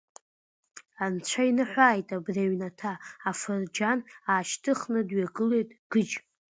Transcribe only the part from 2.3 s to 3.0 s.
аҩнаҭа,